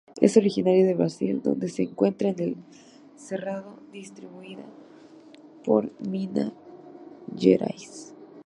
Es 0.19 0.35
originaria 0.35 0.83
de 0.83 0.95
Brasil 0.95 1.43
donde 1.43 1.69
se 1.69 1.83
encuentra 1.83 2.29
en 2.29 2.39
el 2.39 2.55
Cerrado, 3.17 3.77
distribuida 3.93 4.65
por 5.63 5.91
Minas 6.09 6.53
Gerais. 7.37 8.11